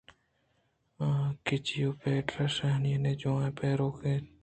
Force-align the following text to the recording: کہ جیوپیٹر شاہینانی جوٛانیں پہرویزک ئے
کہ 1.45 1.55
جیوپیٹر 1.67 2.39
شاہینانی 2.55 3.13
جوٛانیں 3.21 3.55
پہرویزک 3.57 4.03
ئے 4.07 4.15